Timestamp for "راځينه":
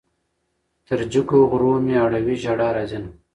2.77-3.09